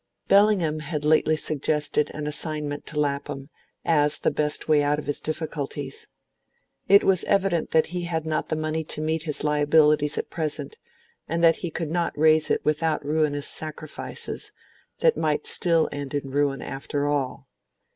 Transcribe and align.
Bellingham 0.27 0.79
had 0.79 1.05
lately 1.05 1.35
suggested 1.37 2.09
an 2.15 2.25
assignment 2.25 2.87
to 2.87 2.99
Lapham, 2.99 3.51
as 3.85 4.17
the 4.17 4.31
best 4.31 4.67
way 4.67 4.81
out 4.81 4.97
of 4.97 5.05
his 5.05 5.19
difficulties. 5.19 6.07
It 6.87 7.03
was 7.03 7.23
evident 7.25 7.69
that 7.69 7.85
he 7.93 8.05
had 8.05 8.25
not 8.25 8.49
the 8.49 8.55
money 8.55 8.83
to 8.83 8.99
meet 8.99 9.25
his 9.25 9.43
liabilities 9.43 10.17
at 10.17 10.31
present, 10.31 10.79
and 11.27 11.43
that 11.43 11.57
he 11.57 11.69
could 11.69 11.91
not 11.91 12.17
raise 12.17 12.49
it 12.49 12.65
without 12.65 13.05
ruinous 13.05 13.47
sacrifices, 13.47 14.51
that 15.01 15.17
might 15.17 15.45
still 15.45 15.87
end 15.91 16.15
in 16.15 16.31
ruin 16.31 16.63
after 16.63 17.05
all. 17.05 17.47